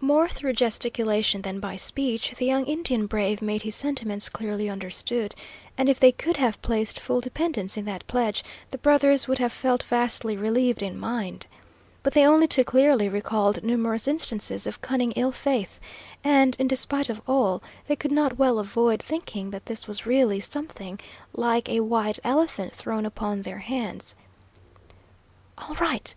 [0.00, 5.32] More through gesticulation than by speech, the young Indian brave made his sentiments clearly understood,
[5.78, 9.52] and if they could have placed full dependence in that pledge, the brothers would have
[9.52, 11.46] felt vastly relieved in mind.
[12.02, 15.78] But they only too clearly recalled numerous instances of cunning ill faith,
[16.24, 20.40] and, in despite of all, they could not well avoid thinking that this was really
[20.40, 20.98] something
[21.32, 24.16] like a white elephant thrown upon their hands.
[25.58, 26.12] "All right.